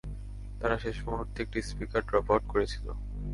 [0.59, 2.87] তারা শেষ মুহূর্তে একটি স্পিকার ড্রপ আউট করেছিল।